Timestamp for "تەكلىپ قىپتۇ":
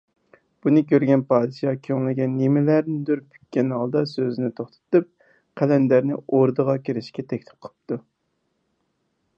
7.35-8.03